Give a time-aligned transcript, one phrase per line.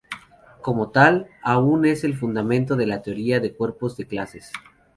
[0.63, 4.51] Como tal, aún es el fundamento de la teoría de cuerpos de clases.